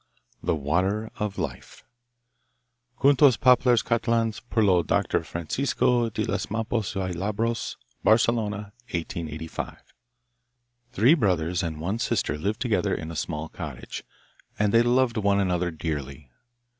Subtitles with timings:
[0.41, 1.83] The Water of Life
[2.99, 5.19] Cuentos Populars Catalans, per lo Dr.
[5.19, 5.23] D.
[5.25, 6.47] Francisco de S.
[6.47, 7.75] Maspous y Labros.
[8.03, 9.77] Barcelona, 1885.
[10.91, 14.03] Three brothers and one sister lived together in a small cottage,
[14.57, 16.31] and they loved one another dearly.